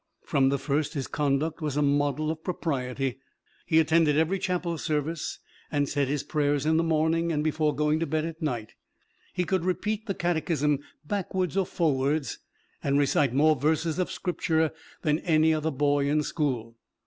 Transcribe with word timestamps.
From 0.25 0.49
the 0.49 0.57
first, 0.57 0.95
his 0.95 1.05
conduct 1.05 1.61
was 1.61 1.77
a 1.77 1.83
model 1.83 2.31
of 2.31 2.43
propriety. 2.43 3.19
He 3.67 3.77
attended 3.77 4.17
every 4.17 4.39
chapel 4.39 4.79
service, 4.79 5.37
and 5.71 5.87
said 5.87 6.07
his 6.07 6.23
prayers 6.23 6.65
in 6.65 6.77
the 6.77 6.83
morning 6.83 7.31
and 7.31 7.43
before 7.43 7.75
going 7.75 7.99
to 7.99 8.07
bed 8.07 8.25
at 8.25 8.41
night; 8.41 8.73
he 9.31 9.43
could 9.43 9.63
repeat 9.63 10.07
the 10.07 10.15
catechism 10.15 10.79
backwards 11.05 11.55
or 11.55 11.67
forwards, 11.67 12.39
and 12.83 12.97
recite 12.97 13.31
more 13.31 13.55
verses 13.55 13.99
of 13.99 14.11
Scripture 14.11 14.71
than 15.03 15.19
any 15.19 15.53
other 15.53 15.69
boy 15.69 16.09
in 16.09 16.23
school. 16.23 16.77